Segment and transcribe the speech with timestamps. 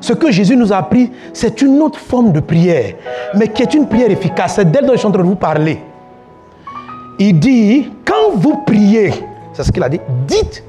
[0.00, 2.94] Ce que Jésus nous a appris, c'est une autre forme de prière,
[3.34, 4.56] mais qui est une prière efficace.
[4.56, 5.80] C'est d'elle dont je suis en train de vous parler.
[7.18, 9.12] Il dit, quand vous priez,
[9.52, 10.62] c'est ce qu'il a dit, dites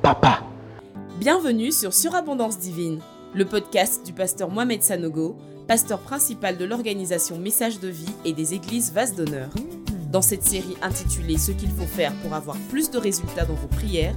[0.00, 0.40] papa.
[1.20, 3.00] Bienvenue sur Surabondance Divine,
[3.34, 5.36] le podcast du pasteur Mohamed Sanogo,
[5.68, 9.50] pasteur principal de l'organisation Message de vie et des églises Vase d'honneur.
[10.10, 13.68] Dans cette série intitulée Ce qu'il faut faire pour avoir plus de résultats dans vos
[13.68, 14.14] prières,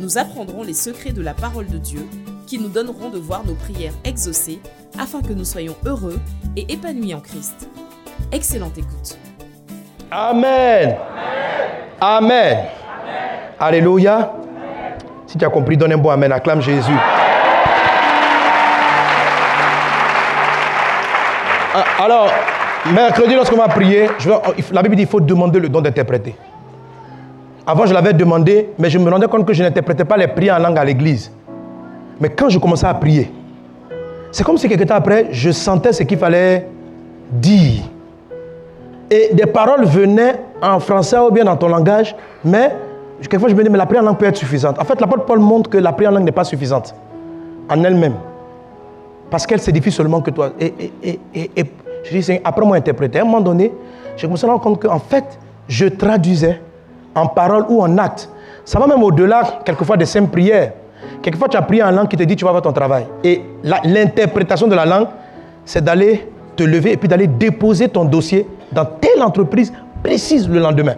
[0.00, 2.06] nous apprendrons les secrets de la parole de Dieu
[2.50, 4.58] qui nous donneront de voir nos prières exaucées
[4.98, 6.18] afin que nous soyons heureux
[6.56, 7.68] et épanouis en Christ.
[8.32, 9.16] Excellente écoute.
[10.10, 10.96] Amen.
[12.00, 12.58] Amen.
[13.60, 14.32] Alléluia.
[15.28, 16.32] Si tu as compris, donne un bon Amen.
[16.32, 16.90] Acclame Jésus.
[21.72, 22.30] Ah, Alors,
[22.92, 24.34] mercredi, lorsqu'on va prier, vais-
[24.72, 26.34] la Bible dit qu'il faut demander le don d'interpréter.
[27.64, 30.56] Avant, je l'avais demandé, mais je me rendais compte que je n'interprétais pas les prières
[30.56, 31.30] en langue à l'église.
[32.20, 33.32] Mais quand je commençais à prier,
[34.30, 36.68] c'est comme si quelque temps après, je sentais ce qu'il fallait
[37.32, 37.82] dire.
[39.10, 42.72] Et des paroles venaient en français ou bien dans ton langage, mais
[43.20, 44.78] quelquefois je me dis, mais la prière en langue peut être suffisante.
[44.78, 46.94] En fait, l'apôtre Paul montre que la prière en langue n'est pas suffisante
[47.68, 48.14] en elle-même.
[49.30, 50.50] Parce qu'elle s'édifie seulement que toi.
[50.60, 50.90] Et,
[52.04, 53.72] je dis, Seigneur, moi interpréter, à un moment donné,
[54.22, 56.60] à me rendre compte qu'en fait, je traduisais
[57.14, 58.28] en parole ou en acte.
[58.64, 60.72] Ça va même au-delà, quelquefois, des simples prières.
[61.22, 63.06] Quelquefois, tu as prié en langue qui te dit, tu vas faire ton travail.
[63.22, 63.42] Et
[63.84, 65.08] l'interprétation de la langue,
[65.64, 70.58] c'est d'aller te lever et puis d'aller déposer ton dossier dans telle entreprise précise le
[70.58, 70.94] lendemain.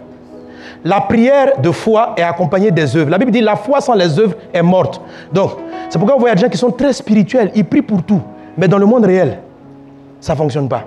[0.85, 3.09] La prière de foi est accompagnée des œuvres.
[3.09, 5.01] La Bible dit la foi sans les œuvres est morte.
[5.31, 5.51] Donc,
[5.89, 8.21] c'est pourquoi vous voyez des gens qui sont très spirituels, ils prient pour tout.
[8.57, 9.39] Mais dans le monde réel,
[10.19, 10.83] ça ne fonctionne pas.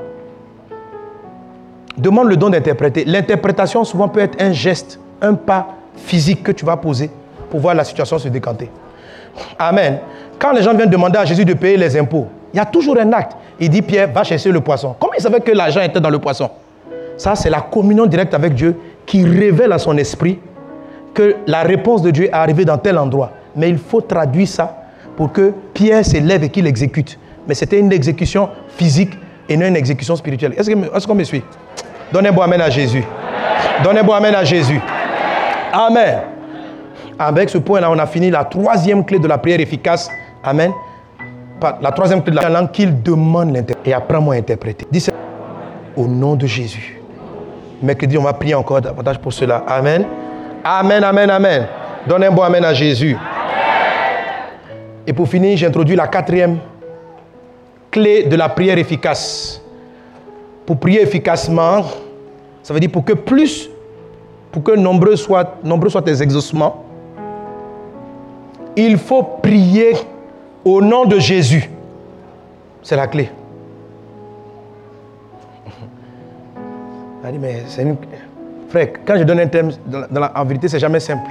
[1.97, 3.05] Demande le don d'interpréter.
[3.06, 7.11] L'interprétation souvent peut être un geste, un pas physique que tu vas poser
[7.48, 8.70] pour voir la situation se décanter.
[9.58, 9.98] Amen.
[10.38, 12.98] Quand les gens viennent demander à Jésus de payer les impôts, il y a toujours
[12.98, 13.32] un acte.
[13.58, 14.94] Il dit Pierre, va chercher le poisson.
[14.98, 16.50] Comment il savait que l'argent était dans le poisson?
[17.16, 18.76] Ça, c'est la communion directe avec Dieu
[19.06, 20.38] qui révèle à son esprit
[21.14, 23.32] que la réponse de Dieu est arrivée dans tel endroit.
[23.54, 24.76] Mais il faut traduire ça
[25.16, 27.19] pour que Pierre s'élève et qu'il exécute.
[27.48, 29.16] Mais c'était une exécution physique
[29.48, 30.54] et non une exécution spirituelle.
[30.58, 31.42] Est-ce qu'on me suit?
[32.12, 33.04] Donnez un bon Amen à Jésus.
[33.82, 34.80] Donnez un bon Amen à Jésus.
[35.72, 36.20] Amen.
[37.19, 40.10] Avec ce point-là, on a fini la troisième clé de la prière efficace.
[40.44, 40.72] Amen.
[41.81, 43.88] La troisième clé de la langue qu'il demande l'interprète.
[43.88, 44.87] Et apprends-moi à interpréter.
[44.91, 45.06] Dis.
[45.97, 47.00] Au nom de Jésus.
[47.82, 49.65] Mercredi, on va prier encore davantage pour cela.
[49.66, 50.05] Amen.
[50.62, 51.66] Amen, amen, amen.
[52.06, 53.16] Donne un bon amen à Jésus.
[55.06, 56.59] Et pour finir, j'introduis la quatrième
[57.91, 59.62] clé de la prière efficace.
[60.66, 61.84] Pour prier efficacement,
[62.62, 63.71] ça veut dire pour que plus,
[64.50, 66.85] pour que nombreux soient, nombreux soient tes exaucements,
[68.76, 69.94] il faut prier
[70.64, 71.69] au nom de Jésus.
[72.82, 73.31] C'est la clé.
[77.25, 77.97] Elle dit, mais c'est une...
[78.69, 79.70] Frère, quand je donne un thème,
[80.34, 81.31] en vérité, c'est jamais simple.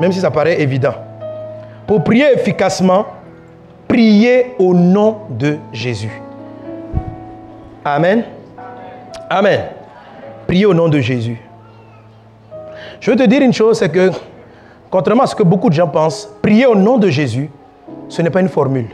[0.00, 0.94] Même si ça paraît évident.
[1.86, 3.06] Pour prier efficacement,
[3.88, 6.22] priez au nom de Jésus.
[7.84, 8.24] Amen.
[9.28, 9.60] Amen.
[10.46, 11.40] Priez au nom de Jésus.
[13.00, 14.10] Je veux te dire une chose, c'est que,
[14.90, 17.50] contrairement à ce que beaucoup de gens pensent, prier au nom de Jésus,
[18.08, 18.88] ce n'est pas une formule.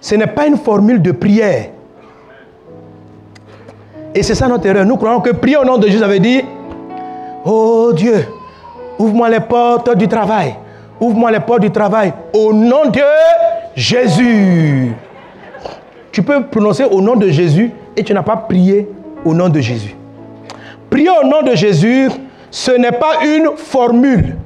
[0.00, 1.70] Ce n'est pas une formule de prière.
[4.14, 4.84] Et c'est ça notre erreur.
[4.84, 6.44] Nous croyons que prier au nom de Jésus, ça veut dire
[7.44, 8.26] Oh Dieu,
[8.98, 10.54] ouvre-moi les portes du travail.
[11.00, 12.12] Ouvre-moi les portes du travail.
[12.32, 13.00] Au nom de
[13.76, 14.92] Jésus.
[16.10, 18.88] Tu peux prononcer au nom de Jésus et tu n'as pas prié
[19.24, 19.94] au nom de Jésus.
[20.90, 22.08] Prier au nom de Jésus,
[22.50, 24.36] ce n'est pas une formule.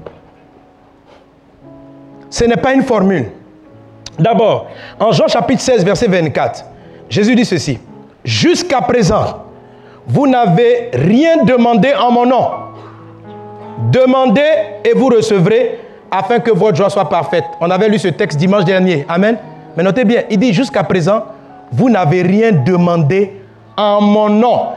[2.32, 3.26] Ce n'est pas une formule.
[4.18, 6.64] D'abord, en Jean chapitre 16, verset 24,
[7.10, 7.78] Jésus dit ceci.
[8.24, 9.44] Jusqu'à présent,
[10.06, 12.48] vous n'avez rien demandé en mon nom.
[13.90, 14.40] Demandez
[14.82, 15.78] et vous recevrez
[16.10, 17.44] afin que votre joie soit parfaite.
[17.60, 19.04] On avait lu ce texte dimanche dernier.
[19.10, 19.36] Amen.
[19.76, 21.24] Mais notez bien, il dit jusqu'à présent,
[21.70, 23.42] vous n'avez rien demandé
[23.76, 24.68] en mon nom.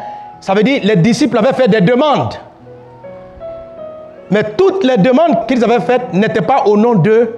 [0.42, 2.34] Ça veut dire les disciples avaient fait des demandes.
[4.30, 7.30] Mais toutes les demandes qu'ils avaient faites n'étaient pas au nom de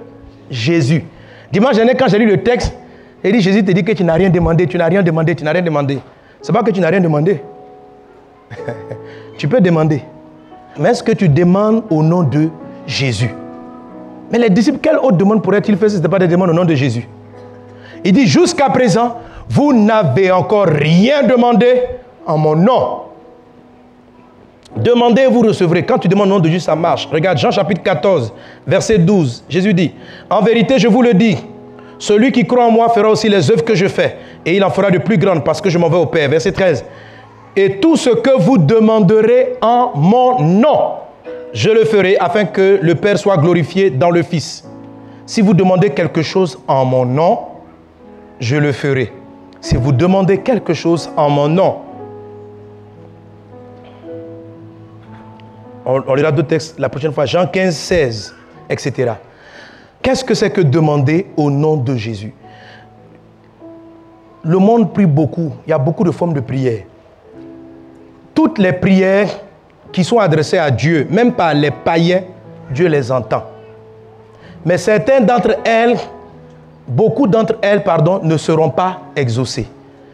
[0.50, 1.04] Jésus.
[1.52, 2.74] Dimanche dernier, quand j'ai lu le texte,
[3.24, 5.44] il dit Jésus te dit que tu n'as rien demandé, tu n'as rien demandé, tu
[5.44, 5.98] n'as rien demandé.
[6.40, 7.40] C'est pas que tu n'as rien demandé.
[9.38, 10.02] tu peux demander.
[10.78, 12.48] Mais est-ce que tu demandes au nom de
[12.86, 13.30] Jésus?
[14.30, 16.54] Mais les disciples, quelle autre demande pourraient-ils faire si ce n'était pas des demandes au
[16.54, 17.08] nom de Jésus?
[18.04, 19.16] Il dit jusqu'à présent,
[19.48, 21.82] vous n'avez encore rien demandé
[22.26, 23.07] en mon nom.
[24.76, 25.84] Demandez vous recevrez.
[25.84, 27.08] Quand tu demandes au nom de Jésus, ça marche.
[27.10, 28.32] Regarde Jean chapitre 14,
[28.66, 29.44] verset 12.
[29.48, 29.92] Jésus dit,
[30.28, 31.36] en vérité, je vous le dis,
[31.98, 34.16] Celui qui croit en moi fera aussi les œuvres que je fais,
[34.46, 36.28] et il en fera de plus grandes parce que je m'en vais au Père.
[36.28, 36.84] Verset 13.
[37.56, 40.78] Et tout ce que vous demanderez en mon nom,
[41.52, 44.64] je le ferai afin que le Père soit glorifié dans le Fils.
[45.26, 47.38] Si vous demandez quelque chose en mon nom,
[48.38, 49.12] je le ferai.
[49.60, 51.78] Si vous demandez quelque chose en mon nom,
[55.88, 58.34] on, lira deux textes la prochaine fois, Jean 15, 16,
[58.68, 59.12] etc.
[60.02, 62.34] Qu'est-ce que c'est que demander au nom de Jésus?
[64.44, 65.52] Le monde prie beaucoup.
[65.66, 66.82] Il y a beaucoup de formes de prière.
[68.34, 69.28] Toutes les prières
[69.90, 72.22] qui sont adressées à Dieu, même par les païens,
[72.70, 73.44] Dieu les entend.
[74.64, 75.96] Mais certaines d'entre elles,
[76.86, 79.66] beaucoup d'entre elles, pardon, ne seront pas exaucées.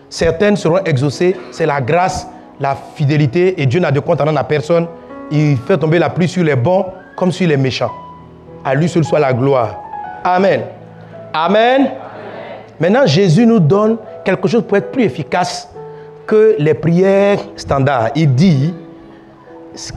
[0.09, 2.29] Certaines seront exaucées, c'est la grâce,
[2.61, 4.87] la fidélité, et Dieu n'a de compte en à personne.
[5.31, 6.87] Il fait tomber la pluie sur les bons
[7.17, 7.93] comme sur les méchants.
[8.65, 9.81] À lui seul soit la gloire.
[10.25, 10.63] Amen.
[11.33, 11.91] Amen.
[12.81, 15.69] Maintenant, Jésus nous donne quelque chose pour être plus efficace
[16.27, 18.11] que les prières standards.
[18.15, 18.75] Il dit,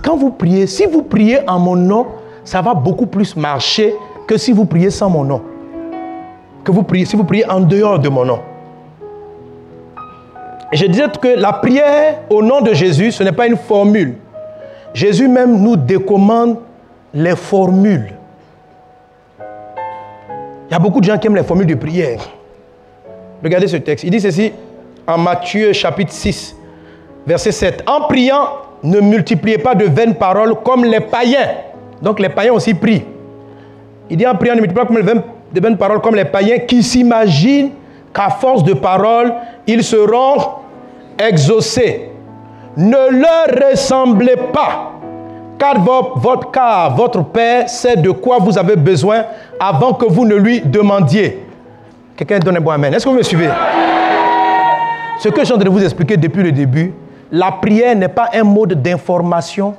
[0.03, 2.07] quand vous priez, si vous priez en mon nom,
[2.43, 3.95] ça va beaucoup plus marcher
[4.27, 5.41] que si vous priez sans mon nom.
[6.63, 8.39] Que vous priez, si vous priez en dehors de mon nom.
[10.73, 14.15] je disais que la prière au nom de Jésus, ce n'est pas une formule.
[14.97, 16.57] Jésus même nous décommande
[17.13, 18.15] les formules.
[19.39, 22.19] Il y a beaucoup de gens qui aiment les formules de prière.
[23.43, 24.05] Regardez ce texte.
[24.05, 24.51] Il dit ceci
[25.05, 26.55] en Matthieu chapitre 6,
[27.27, 27.83] verset 7.
[27.85, 28.47] En priant,
[28.81, 31.49] ne multipliez pas de vaines paroles comme les païens.
[32.01, 33.03] Donc les païens aussi prient.
[34.09, 35.13] Il dit en priant, ne multipliez pas
[35.53, 37.69] de vaines paroles comme les païens qui s'imaginent
[38.11, 39.31] qu'à force de paroles,
[39.67, 40.37] ils seront
[41.19, 42.16] exaucés.
[42.77, 44.93] Ne leur ressemblez pas
[45.57, 49.23] car votre, car votre Père sait de quoi vous avez besoin
[49.59, 51.43] avant que vous ne lui demandiez.
[52.15, 52.93] Quelqu'un donne un bon amen.
[52.93, 53.49] Est-ce que vous me suivez?
[55.19, 56.93] Ce que je suis de vous expliquer depuis le début,
[57.31, 59.75] la prière n'est pas un mode d'information.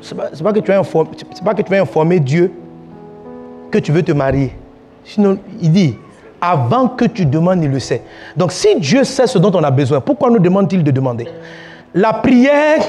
[0.00, 2.52] Ce n'est pas, pas que tu vas informer Dieu
[3.70, 4.56] que tu veux te marier.
[5.04, 5.96] Sinon, il dit,
[6.40, 8.02] avant que tu demandes, il le sait.
[8.36, 11.28] Donc si Dieu sait ce dont on a besoin, pourquoi nous demande-t-il de demander?
[11.94, 12.80] La prière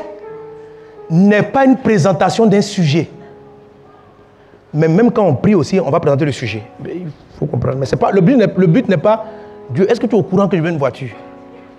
[1.10, 3.08] n'est pas une présentation d'un sujet.
[4.74, 6.64] Mais même quand on prie aussi, on va présenter le sujet.
[6.86, 7.08] il
[7.40, 7.78] faut comprendre.
[7.78, 9.26] Mais pas, le but n'est pas,
[9.70, 11.10] Dieu, est-ce que tu es au courant que je veux une voiture?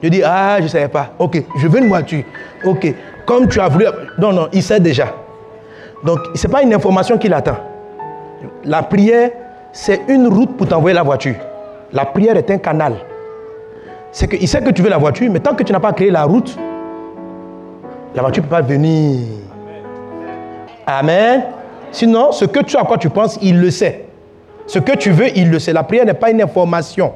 [0.03, 1.11] Je dis, ah, je ne savais pas.
[1.19, 2.23] Ok, je veux une voiture.
[2.65, 2.95] Ok,
[3.27, 3.87] comme tu as voulu.
[4.19, 5.09] Non, non, il sait déjà.
[6.05, 7.57] Donc, ce n'est pas une information qu'il attend.
[8.65, 9.31] La prière,
[9.73, 11.35] c'est une route pour t'envoyer la voiture.
[11.93, 12.95] La prière est un canal.
[14.13, 16.11] C'est qu'il sait que tu veux la voiture, mais tant que tu n'as pas créé
[16.11, 16.57] la route,
[18.17, 19.27] la voiture ne peut pas venir.
[20.87, 21.45] Amen.
[21.93, 24.07] Sinon, ce que tu as à quoi tu penses, il le sait.
[24.67, 25.73] Ce que tu veux, il le sait.
[25.73, 27.13] La prière n'est pas une information.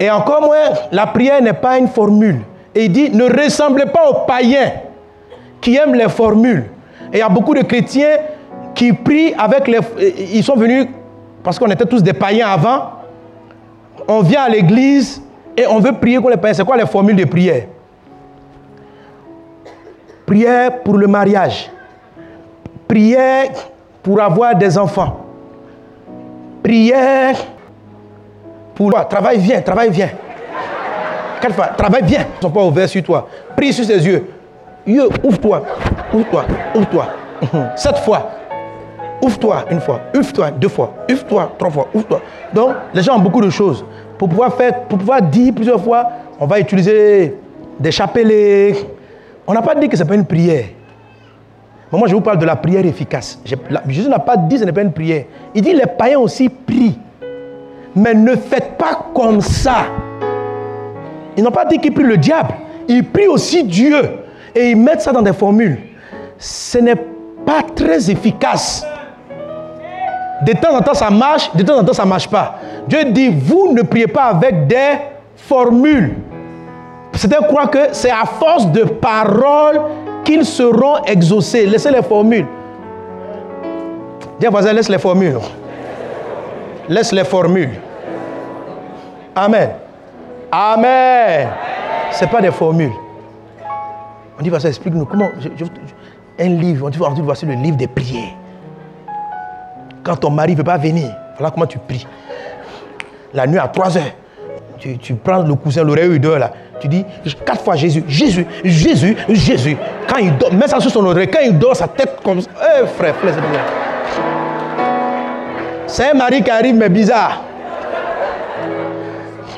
[0.00, 2.40] Et encore moins, la prière n'est pas une formule.
[2.74, 4.72] Et il dit, ne ressemblez pas aux païens
[5.60, 6.64] qui aiment les formules.
[7.12, 8.16] Et il y a beaucoup de chrétiens
[8.74, 9.80] qui prient avec les...
[10.32, 10.86] Ils sont venus,
[11.42, 12.92] parce qu'on était tous des païens avant,
[14.08, 15.22] on vient à l'église
[15.56, 16.54] et on veut prier comme les païens.
[16.54, 17.64] C'est quoi les formules de prière?
[20.30, 21.68] Prière pour le mariage.
[22.86, 23.48] Prière
[24.00, 25.26] pour avoir des enfants.
[26.62, 27.34] Prière
[28.76, 28.92] pour...
[29.08, 30.10] Travail, viens, travail, viens.
[31.40, 32.26] Quatre fois, travail, viens.
[32.38, 33.26] Ils sont pas ouverts sur toi.
[33.56, 34.24] Prie sur ses yeux.
[34.86, 35.64] Yeux, ouvre-toi.
[36.14, 36.44] Ouvre-toi.
[36.76, 37.06] Ouvre-toi.
[37.74, 38.30] Sept fois.
[39.20, 40.00] Ouvre-toi une fois.
[40.14, 40.94] Ouvre-toi deux fois.
[41.10, 41.88] Ouvre-toi trois fois.
[41.92, 42.20] Ouvre-toi.
[42.54, 43.84] Donc, les gens ont beaucoup de choses.
[44.16, 46.06] Pour pouvoir faire, pour pouvoir dire plusieurs fois,
[46.38, 47.36] on va utiliser
[47.80, 48.76] des chapelets,
[49.50, 50.66] on n'a pas dit que ce n'est pas une prière.
[51.90, 53.40] Mais moi, je vous parle de la prière efficace.
[53.88, 55.24] Jésus n'a pas dit que ce n'est pas une prière.
[55.52, 56.96] Il dit les païens aussi prient.
[57.96, 59.86] Mais ne faites pas comme ça.
[61.36, 62.54] Ils n'ont pas dit qu'ils prient le diable.
[62.86, 64.00] Ils prient aussi Dieu.
[64.54, 65.80] Et ils mettent ça dans des formules.
[66.38, 66.94] Ce n'est
[67.44, 68.86] pas très efficace.
[70.46, 71.52] De temps en temps, ça marche.
[71.56, 72.54] De temps en temps, ça ne marche pas.
[72.86, 74.92] Dieu dit, vous ne priez pas avec des
[75.34, 76.14] formules.
[77.14, 79.80] Certains croient que c'est à force de paroles
[80.24, 81.66] qu'ils seront exaucés.
[81.66, 82.46] Laissez les formules.
[84.38, 85.38] Dis voisin, laisse les formules.
[86.88, 87.78] Laisse les formules.
[89.36, 89.70] Amen.
[90.50, 91.48] Amen.
[92.12, 92.92] Ce n'est pas des formules.
[94.38, 95.28] On dit, voici, explique-nous comment.
[96.38, 98.34] un livre, on dit, voici le livre des prières.
[100.02, 102.06] Quand ton mari ne veut pas venir, voilà comment tu pries.
[103.34, 104.12] La nuit à 3 heures,
[104.80, 106.52] tu, prends le coussin, l'oreille, il dort là.
[106.80, 107.04] Tu dis
[107.44, 109.76] quatre fois Jésus, Jésus, Jésus, Jésus.
[110.08, 111.28] Quand il dort, mets ça sur son oreille.
[111.28, 112.50] Quand il dort, sa tête comme ça.
[112.60, 113.34] Eh frère, frère,
[115.86, 117.42] c'est C'est un mari qui arrive, mais bizarre.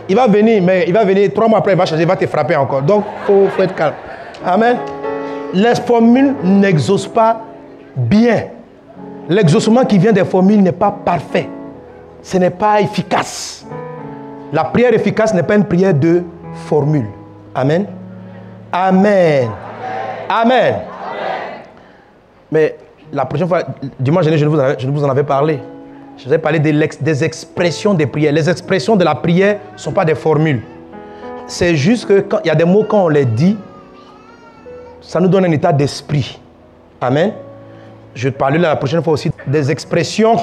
[0.09, 2.17] Il va venir, mais il va venir trois mois après, il va changer, il va
[2.17, 2.83] te frapper encore.
[2.83, 3.95] Donc, il faut, être calme.
[4.45, 4.77] Amen.
[5.55, 7.41] Les formules n'exaucent pas
[7.95, 8.47] bien.
[9.29, 11.49] L'exaucement qui vient des formules n'est pas parfait.
[12.23, 13.62] Ce n'est pas efficace.
[14.53, 16.23] La prière efficace n'est pas une prière de
[16.67, 17.07] formule.
[17.55, 17.87] Amen.
[18.71, 19.51] Amen.
[20.29, 20.75] Amen.
[22.51, 22.77] Mais
[23.13, 23.63] la prochaine fois,
[23.99, 25.59] dimanche dernier, je vous, je vous en avais parlé.
[26.19, 28.33] Je vous ai parlé des, expressions des prières.
[28.33, 30.61] Les expressions de la prière ne sont pas des formules.
[31.47, 33.57] C'est juste qu'il y a des mots, quand on les dit,
[35.01, 36.39] ça nous donne un état d'esprit.
[37.01, 37.33] Amen.
[38.15, 40.37] Je vais parler la prochaine fois aussi des expressions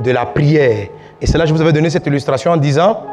[0.00, 0.88] de la prière.
[1.20, 3.04] Et c'est là que je vous avais donné cette illustration en disant,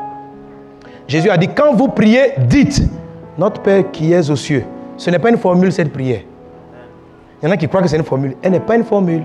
[1.07, 2.81] Jésus a dit, quand vous priez, dites,
[3.37, 4.65] notre Père qui es aux cieux.
[4.97, 6.21] Ce n'est pas une formule, cette prière.
[7.41, 8.35] Il y en a qui croient que c'est une formule.
[8.41, 9.23] Elle n'est pas une formule.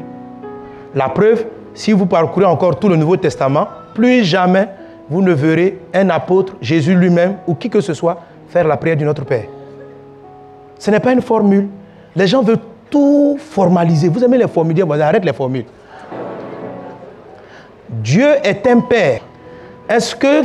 [0.95, 4.69] La preuve, si vous parcourez encore tout le Nouveau Testament, plus jamais
[5.09, 8.97] vous ne verrez un apôtre, Jésus lui-même ou qui que ce soit, faire la prière
[8.97, 9.45] du Notre Père.
[10.79, 11.69] Ce n'est pas une formule.
[12.15, 12.59] Les gens veulent
[12.91, 14.09] tout formaliser.
[14.09, 15.65] Vous aimez les formules, arrête les formules.
[17.89, 19.21] Dieu est un Père.
[19.89, 20.43] Est-ce que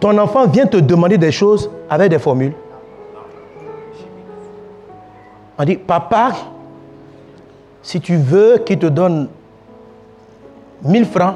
[0.00, 2.54] ton enfant vient te demander des choses avec des formules
[5.58, 6.30] On dit, papa,
[7.82, 9.28] si tu veux qu'il te donne
[10.84, 11.34] 1000 francs,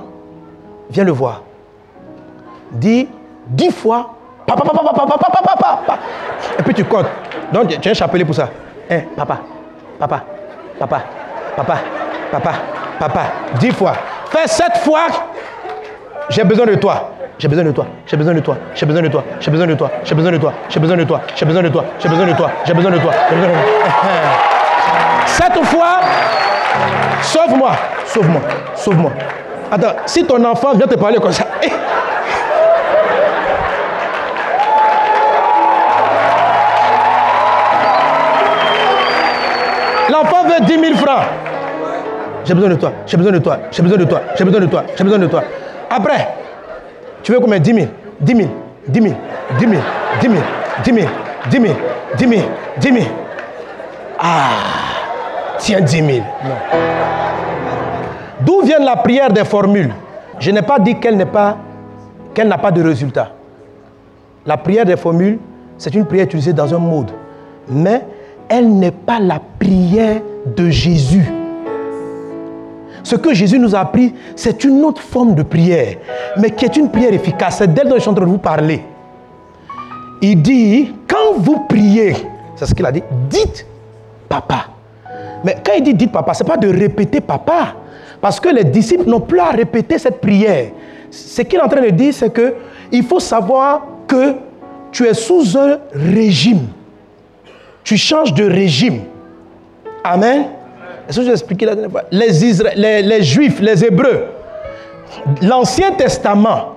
[0.90, 1.42] viens le voir.
[2.70, 3.08] Dis
[3.48, 4.14] 10 fois,
[4.46, 5.98] papa, papa, papa, papa, papa, papa.
[6.56, 7.08] Et puis tu comptes.
[7.52, 8.48] Donc tu as un chapelet pour ça.
[8.88, 9.40] Hein, papa,
[9.98, 10.24] papa,
[10.78, 11.02] papa,
[11.56, 11.78] papa,
[12.30, 12.52] papa,
[13.00, 13.22] papa.
[13.58, 13.94] 10 fois.
[14.30, 15.06] Fais 7 fois.
[16.28, 17.10] J'ai besoin de toi.
[17.38, 17.86] J'ai besoin de toi.
[18.06, 18.56] J'ai besoin de toi.
[18.74, 19.24] J'ai besoin de toi.
[19.40, 19.90] J'ai besoin de toi.
[20.04, 20.52] J'ai besoin de toi.
[20.68, 21.20] J'ai besoin de toi.
[21.38, 21.84] J'ai besoin de toi.
[21.98, 22.50] J'ai besoin de toi.
[22.64, 23.12] J'ai besoin de toi.
[25.26, 26.00] Sept fois.
[27.22, 27.72] Sauve-moi.
[28.06, 28.40] Sauve-moi.
[28.74, 29.12] Sauve-moi.
[29.70, 31.44] Attends, si ton enfant vient te parler comme ça.
[31.62, 31.70] Eh.
[40.10, 41.24] L'enfant veut 10 000 francs.
[42.44, 44.66] J'ai besoin de toi, j'ai besoin de toi, j'ai besoin de toi, j'ai besoin de
[44.66, 45.44] toi, j'ai besoin de toi.
[45.88, 46.28] Après,
[47.22, 47.86] tu veux combien 10 000,
[48.20, 48.48] 10 000,
[48.88, 49.14] 10 000,
[49.58, 49.74] 10 000,
[50.20, 50.42] 10 000,
[50.84, 51.06] 10 000,
[51.50, 51.74] 10 000,
[52.18, 52.42] 10 000,
[52.80, 53.04] 10 000.
[54.18, 54.50] Ah,
[55.58, 56.08] tiens 10 000.
[56.44, 56.54] Non.
[58.40, 59.92] D'où vient la prière des formules?
[60.38, 61.56] Je n'ai pas dit qu'elle pas
[62.34, 63.32] qu'elle n'a pas de résultat.
[64.46, 65.38] La prière des formules,
[65.78, 67.10] c'est une prière utilisée dans un mode,
[67.68, 68.02] mais
[68.48, 71.30] elle n'est pas la prière de Jésus.
[73.02, 75.96] Ce que Jésus nous a appris, c'est une autre forme de prière,
[76.36, 77.56] mais qui est une prière efficace.
[77.58, 78.82] C'est d'elle dont je suis en train de vous parler.
[80.20, 82.14] Il dit, quand vous priez,
[82.54, 83.66] c'est ce qu'il a dit, dites
[84.28, 84.66] papa.
[85.44, 87.74] Mais quand il dit dites papa, ce n'est pas de répéter papa.
[88.20, 90.70] Parce que les disciples n'ont plus à répéter cette prière.
[91.10, 92.54] Ce qu'il est en train de dire, c'est que
[92.92, 94.34] il faut savoir que
[94.92, 96.68] tu es sous un régime.
[97.82, 99.00] Tu changes de régime.
[100.04, 100.44] Amen.
[101.08, 102.04] Est-ce que je vais expliquer la dernière fois?
[102.10, 104.24] Les Juifs, les Hébreux,
[105.42, 106.76] l'Ancien Testament,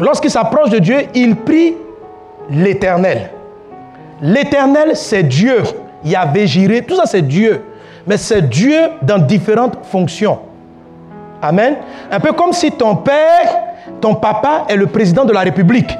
[0.00, 1.74] lorsqu'ils s'approchent de Dieu, ils prient
[2.50, 3.30] l'Éternel.
[4.20, 5.62] L'Éternel, c'est Dieu.
[6.04, 7.62] Yahvé, Jiré, tout ça, c'est Dieu.
[8.06, 10.38] Mais c'est Dieu dans différentes fonctions.
[11.40, 11.76] Amen.
[12.10, 13.62] Un peu comme si ton père,
[14.00, 15.90] ton papa est le président de la République.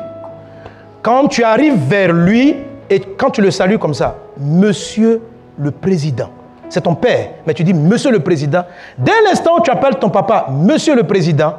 [1.02, 2.56] Quand tu arrives vers lui
[2.88, 5.22] et quand tu le salues comme ça, Monsieur
[5.58, 6.30] le Président.
[6.74, 8.64] C'est ton père, mais tu dis Monsieur le Président.
[8.98, 11.54] Dès l'instant où tu appelles ton papa Monsieur le Président,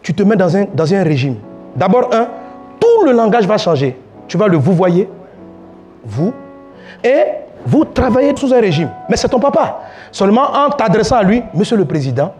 [0.00, 1.38] tu te mets dans un, régime.
[1.74, 2.28] D'abord, un,
[2.78, 3.98] tout le langage va changer.
[4.28, 5.08] Tu vas le vous voyez,
[6.04, 6.32] vous,
[7.02, 7.24] et
[7.66, 8.90] vous travaillez sous un régime.
[9.08, 9.80] Mais c'est ton papa.
[10.12, 12.32] Seulement en t'adressant à lui, Monsieur le Président,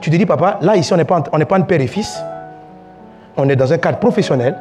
[0.00, 2.18] tu te dis, papa, là, ici, on n'est pas, pas un père et fils.
[3.36, 4.56] On est dans un cadre professionnel.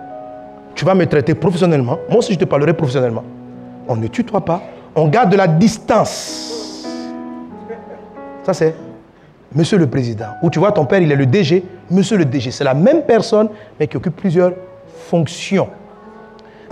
[0.75, 1.99] Tu vas me traiter professionnellement.
[2.09, 3.23] Moi aussi, je te parlerai professionnellement.
[3.87, 4.61] On ne tutoie pas.
[4.93, 6.50] On garde de la distance.
[8.43, 8.75] Ça, c'est
[9.53, 10.27] Monsieur le Président.
[10.41, 11.63] Ou tu vois, ton père, il est le DG.
[11.89, 12.51] Monsieur le DG.
[12.51, 14.53] C'est la même personne, mais qui occupe plusieurs
[15.09, 15.67] fonctions.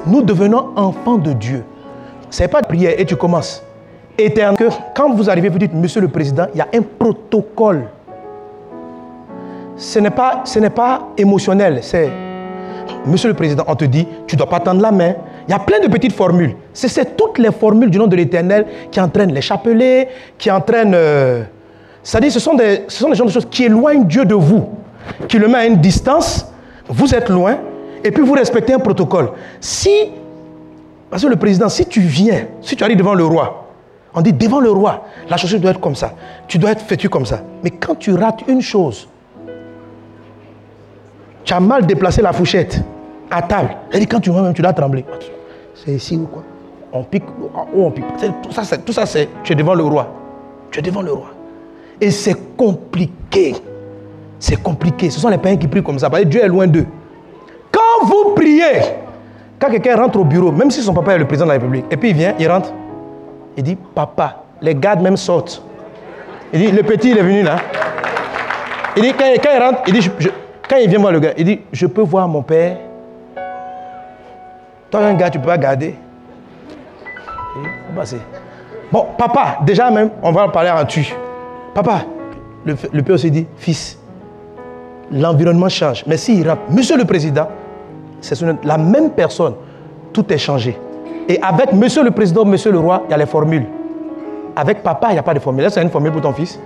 [0.06, 1.64] Nous devenons enfants de Dieu.
[2.30, 3.64] Ce n'est pas de prière et tu commences.
[4.18, 4.70] Éternel.
[4.96, 7.88] Quand vous arrivez, vous dites Monsieur le Président, il y a un protocole
[9.80, 11.80] ce n'est pas, ce pas émotionnel.
[11.82, 12.10] C'est,
[13.06, 15.16] Monsieur le Président, on te dit, tu ne dois pas tendre la main.
[15.48, 16.56] Il y a plein de petites formules.
[16.74, 20.94] C'est, toutes les formules du nom de l'Éternel qui entraînent les chapelets, qui entraînent...
[20.94, 21.44] Euh,
[22.04, 24.70] c'est-à-dire, ce sont, des, ce sont des de choses qui éloignent Dieu de vous,
[25.28, 26.48] qui le met à une distance.
[26.88, 27.58] Vous êtes loin,
[28.04, 29.32] et puis vous respectez un protocole.
[29.60, 30.12] Si,
[31.10, 33.68] parce que le président, si tu viens, si tu arrives devant le roi,
[34.14, 36.14] on dit devant le roi, la chose doit être comme ça.
[36.48, 37.42] Tu dois être vêtu comme ça.
[37.64, 39.08] Mais quand tu rates une chose,
[41.44, 42.82] tu as mal déplacé la fourchette.
[43.32, 43.76] à table.
[43.92, 45.06] Elle dit, quand tu vois même, tu dois trembler.
[45.76, 46.44] C'est ici ou quoi?
[46.92, 47.24] On pique
[47.74, 48.06] ou on pique.
[48.42, 50.08] Tout ça, tout ça, c'est, tu es devant le roi.
[50.72, 51.30] Tu es devant le roi.
[52.02, 53.56] Et c'est compliqué.
[54.40, 55.10] C'est compliqué.
[55.10, 56.10] Ce sont les païens qui prient comme ça.
[56.10, 56.86] Parce que Dieu est loin d'eux.
[57.72, 58.82] Quand vous priez,
[59.60, 61.86] quand quelqu'un rentre au bureau, même si son papa est le président de la République,
[61.92, 62.72] et puis il vient, il rentre,
[63.58, 65.62] il dit, papa, les gardes même sortent.
[66.54, 67.58] Il dit, le petit, il est venu là.
[68.96, 70.10] Il dit, quand, il rentre, il dit,
[70.68, 72.78] quand il vient voir le gars, il dit, je peux voir mon père.
[74.90, 75.96] Toi, un gars, tu peux pas garder.
[78.92, 81.14] Bon, papa, déjà même, on va parler en tu.
[81.82, 82.02] Papa,
[82.66, 83.98] le, père aussi dit, fils,
[85.14, 86.04] l'environnement change.
[86.08, 87.48] Mais s'il rentre, monsieur le président,
[88.20, 89.54] c'est la même personne,
[90.12, 90.78] tout est changé.
[91.30, 93.66] Et avec monsieur le président, monsieur le roi, il y a les formules.
[94.58, 95.64] Avec papa, il n'y a pas de formule.
[95.64, 96.60] Est-ce a une formule pour ton fils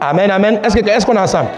[0.00, 0.60] Amen, amen.
[0.62, 1.48] Est-ce qu'on est, ensemble?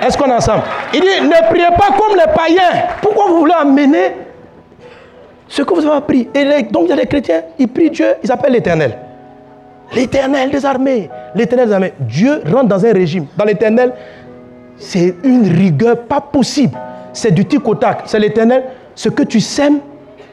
[0.00, 0.62] Est-ce qu'on est ensemble?
[0.94, 2.90] Il dit, ne priez pas comme les païens.
[3.02, 4.14] Pourquoi vous voulez amener
[5.48, 6.28] ce que vous avez appris?
[6.32, 8.96] Et donc, il y a des chrétiens, ils prient Dieu, ils appellent l'éternel.
[9.94, 11.10] L'éternel des armées.
[11.34, 11.92] L'éternel des armées.
[12.00, 13.26] Dieu rentre dans un régime.
[13.36, 13.92] Dans l'éternel,
[14.76, 16.76] c'est une rigueur pas possible.
[17.12, 18.02] C'est du tic au tac.
[18.06, 18.64] C'est l'éternel.
[18.94, 19.80] Ce que tu sèmes,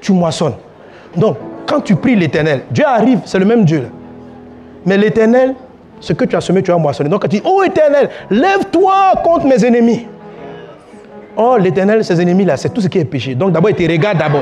[0.02, 0.56] tu moissonnes.
[1.16, 3.90] Donc, quand tu pries l'éternel, Dieu arrive, c'est le même Dieu.
[4.86, 5.56] Mais l'éternel,
[6.00, 7.10] ce que tu as semé, tu as moissonné.
[7.10, 10.08] Donc, quand tu dis, oh éternel, lève-toi contre mes ennemis.
[11.36, 13.36] Oh, l'éternel, ses ennemis là, c'est tout ce qui est péché.
[13.36, 14.42] Donc, d'abord, il te regarde d'abord.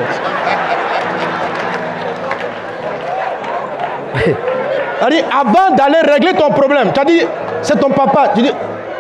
[5.13, 7.21] Avant d'aller régler ton problème, tu as dit,
[7.61, 8.31] c'est ton papa.
[8.35, 8.51] Tu dis,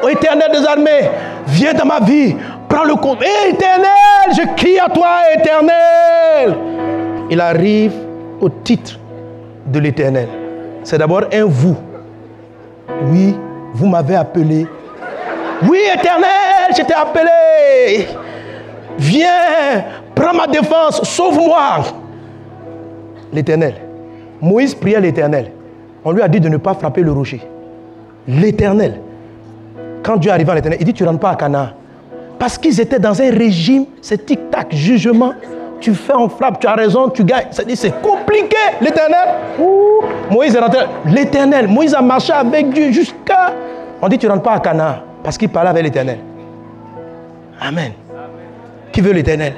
[0.03, 1.09] oh éternel des armées,
[1.47, 2.35] viens dans ma vie,
[2.69, 3.23] prends le compte.
[3.49, 3.87] éternel,
[4.35, 6.57] je crie à toi, éternel.
[7.29, 7.93] Il arrive
[8.39, 8.99] au titre
[9.65, 10.27] de l'éternel.
[10.83, 11.75] C'est d'abord un vous.
[13.05, 13.35] Oui,
[13.73, 14.67] vous m'avez appelé.
[15.67, 18.07] Oui, éternel, je t'ai appelé.
[18.97, 19.83] Viens,
[20.13, 21.83] prends ma défense, sauve-moi.
[23.33, 23.75] L'éternel.
[24.41, 25.51] Moïse priait l'éternel.
[26.05, 27.41] On lui a dit de ne pas frapper le rocher.
[28.27, 29.01] L'éternel.
[30.03, 31.69] Quand Dieu arrive à l'éternel, il dit Tu ne rentres pas à Canaan.
[32.37, 35.33] Parce qu'ils étaient dans un régime, c'est tic-tac, jugement.
[35.81, 37.47] Tu fais, on frappe, tu as raison, tu gagnes.
[37.51, 39.29] C'est compliqué, l'éternel.
[40.29, 40.85] Moïse est rentré.
[41.07, 41.67] L'éternel.
[41.67, 43.53] Moïse a marché avec Dieu jusqu'à.
[44.01, 44.95] On dit Tu ne rentres pas à Canaan.
[45.23, 46.19] Parce qu'il parlait avec l'éternel.
[47.59, 47.93] Amen.
[48.91, 49.53] Qui veut l'éternel?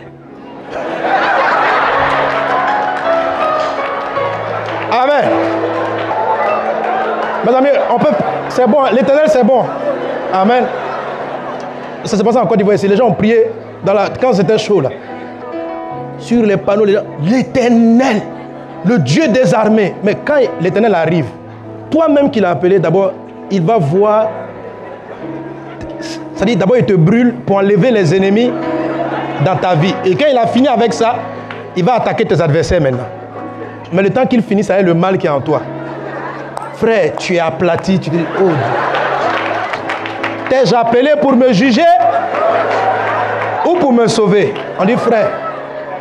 [7.45, 8.10] Mes amis, on peut.
[8.50, 9.63] C'est bon, l'éternel c'est bon.
[10.34, 10.63] Amen.
[12.04, 12.88] Ça s'est passé en Côte d'Ivoire ici.
[12.88, 13.47] Les gens ont prié
[14.21, 14.89] quand c'était chaud là.
[16.17, 18.21] Sur les panneaux, les gens, l'éternel,
[18.86, 19.93] le Dieu des armées.
[20.04, 21.26] Mais quand l'éternel arrive,
[21.91, 23.12] toi-même qui l'as appelé, d'abord,
[23.52, 24.30] il va voir.
[26.34, 28.52] C'est-à-dire, d'abord, il te brûle pour enlever les ennemis
[29.45, 29.93] dans ta vie.
[30.06, 31.15] Et quand il a fini avec ça,
[31.76, 33.08] il va attaquer tes adversaires maintenant.
[33.93, 35.62] Mais le temps qu'il finisse, ça est le mal qui est en toi.
[36.78, 38.50] Frère, tu es aplati, tu dis, oh
[40.48, 41.82] T'es-je appelé pour me juger
[43.66, 44.54] ou pour me sauver?
[44.80, 45.28] On dit, frère,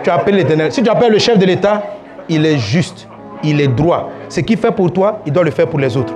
[0.02, 0.70] tu appelles l'éternel.
[0.70, 1.82] Si tu appelles le chef de l'État,
[2.28, 3.08] il est juste,
[3.42, 4.10] il est droit.
[4.28, 6.12] Ce qu'il fait pour toi, il doit le faire pour les autres.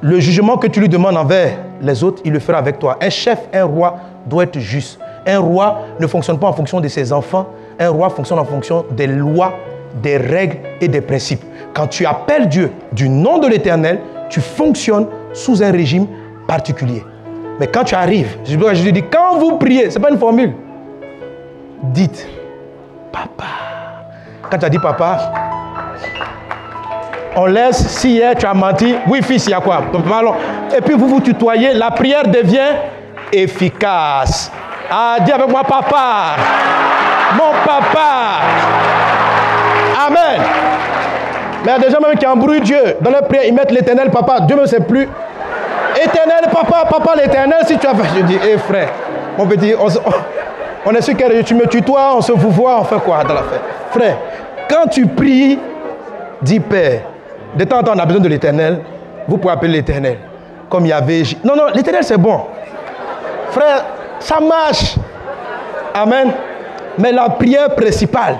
[0.00, 2.98] Le jugement que tu lui demandes envers les autres, il le fera avec toi.
[3.02, 5.00] Un chef, un roi doit être juste.
[5.26, 7.48] Un roi ne fonctionne pas en fonction de ses enfants.
[7.80, 9.54] Un roi fonctionne en fonction des lois,
[10.00, 11.42] des règles et des principes.
[11.74, 16.06] Quand tu appelles Dieu du nom de l'Éternel, tu fonctionnes sous un régime
[16.46, 17.04] particulier.
[17.58, 20.52] Mais quand tu arrives, je lui dis, quand vous priez, ce n'est pas une formule.
[21.82, 22.28] Dites,
[23.10, 23.44] papa.
[24.50, 25.32] Quand tu as dit papa,
[27.36, 29.82] on laisse, si tu as menti, oui fils, il y a quoi?
[30.76, 32.76] Et puis vous vous tutoyez, la prière devient
[33.32, 34.52] efficace.
[34.90, 36.36] Ah, dis avec moi, papa.
[37.34, 38.40] Mon papa.
[40.06, 40.71] Amen.
[41.64, 42.96] Mais il y a des gens même qui embrouillent Dieu.
[43.00, 44.40] Dans leur prière, ils mettent l'éternel papa.
[44.40, 45.08] Dieu ne sait plus.
[45.96, 48.18] Éternel papa, papa l'éternel, si tu as fait.
[48.18, 48.88] Je dis, hé frère,
[49.38, 49.74] mon petit,
[50.86, 53.34] on, est sûr que tu me tutoies, on se vous voit, on fait quoi dans
[53.34, 53.60] la fête?
[53.90, 54.16] Frère,
[54.68, 55.58] quand tu pries,
[56.40, 57.02] dis Père.
[57.54, 58.80] De temps en temps, on a besoin de l'éternel.
[59.28, 60.18] Vous pouvez appeler l'éternel.
[60.68, 61.22] Comme il y avait.
[61.44, 62.40] Non, non, l'éternel c'est bon.
[63.50, 63.84] Frère,
[64.18, 64.96] ça marche.
[65.94, 66.32] Amen.
[66.98, 68.38] Mais la prière principale,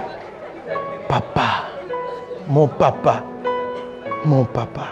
[1.07, 1.72] papa
[2.53, 3.25] mon papa,
[4.27, 4.89] mon papa.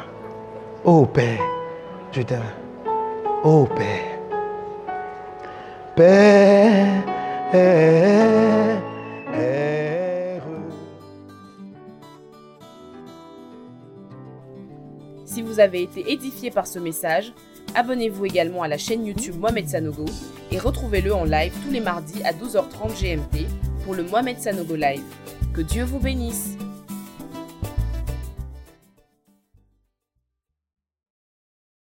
[0.83, 1.43] Oh Père,
[2.11, 2.41] je t'aime.
[3.45, 4.19] Oh Père.
[5.95, 7.05] Père.
[15.27, 17.35] Si vous avez été édifié par ce message,
[17.75, 20.07] abonnez-vous également à la chaîne YouTube Mohamed Sanogo
[20.51, 23.47] et retrouvez-le en live tous les mardis à 12h30 GMT
[23.85, 25.03] pour le Mohamed Sanogo Live.
[25.53, 26.57] Que Dieu vous bénisse.